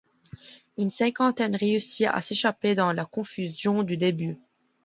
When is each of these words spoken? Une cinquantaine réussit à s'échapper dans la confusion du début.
Une 0.79 0.89
cinquantaine 0.89 1.55
réussit 1.55 2.07
à 2.11 2.21
s'échapper 2.21 2.73
dans 2.73 2.91
la 2.91 3.05
confusion 3.05 3.83
du 3.83 3.97
début. 3.97 4.39